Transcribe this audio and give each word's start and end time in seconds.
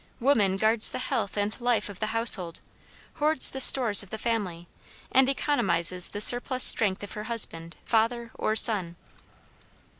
Woman 0.19 0.57
guards 0.57 0.89
the 0.89 0.97
health 0.97 1.37
and 1.37 1.61
life 1.61 1.87
of 1.87 1.99
the 1.99 2.07
household, 2.07 2.59
hoards 3.17 3.51
the 3.51 3.61
stores 3.61 4.01
of 4.01 4.09
the 4.09 4.17
family, 4.17 4.67
and 5.11 5.27
economizes 5.29 6.09
the 6.09 6.19
surplus 6.21 6.63
strength 6.63 7.03
of 7.03 7.11
her 7.11 7.25
husband, 7.25 7.77
father, 7.85 8.31
or 8.33 8.55
son. 8.55 8.95